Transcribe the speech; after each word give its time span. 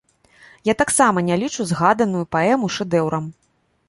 Я 0.69 0.73
таксама 0.79 1.23
не 1.27 1.35
лічу 1.41 1.65
згаданую 1.71 2.23
паэму 2.37 2.71
шэдэўрам. 2.77 3.29